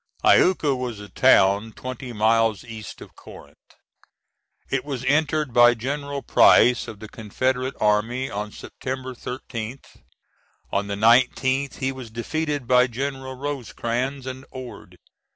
[0.23, 3.75] Iuka was a town twenty miles east of Corinth.
[4.71, 10.01] It was entered by General Price of the Confederate army on September 13th.
[10.71, 14.95] On the 19th he was defeated by Generals Rosecrans and Ord.